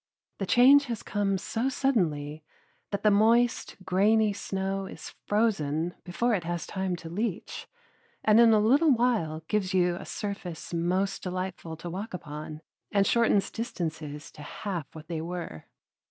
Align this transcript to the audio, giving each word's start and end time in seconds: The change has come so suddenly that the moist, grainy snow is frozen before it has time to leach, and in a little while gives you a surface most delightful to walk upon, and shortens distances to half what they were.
The 0.39 0.47
change 0.47 0.85
has 0.85 1.03
come 1.03 1.37
so 1.37 1.69
suddenly 1.69 2.43
that 2.89 3.03
the 3.03 3.11
moist, 3.11 3.75
grainy 3.85 4.33
snow 4.33 4.87
is 4.87 5.13
frozen 5.27 5.93
before 6.03 6.33
it 6.33 6.43
has 6.43 6.65
time 6.65 6.95
to 6.95 7.07
leach, 7.07 7.67
and 8.23 8.39
in 8.39 8.51
a 8.51 8.57
little 8.59 8.89
while 8.91 9.43
gives 9.47 9.75
you 9.75 9.97
a 9.97 10.05
surface 10.07 10.73
most 10.73 11.21
delightful 11.21 11.77
to 11.77 11.87
walk 11.91 12.15
upon, 12.15 12.61
and 12.91 13.05
shortens 13.05 13.51
distances 13.51 14.31
to 14.31 14.41
half 14.41 14.87
what 14.95 15.07
they 15.07 15.21
were. 15.21 15.65